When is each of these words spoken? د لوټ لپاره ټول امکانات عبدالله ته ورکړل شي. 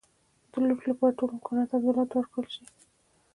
د 0.51 0.53
لوټ 0.67 0.81
لپاره 0.89 1.15
ټول 1.17 1.29
امکانات 1.35 1.69
عبدالله 1.75 2.05
ته 2.09 2.15
ورکړل 2.17 2.47
شي. 2.53 2.63